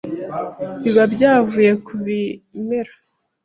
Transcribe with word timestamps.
biba 0.81 1.03
byavuye 1.13 1.71
ku 1.85 1.93
bimera 2.05 2.93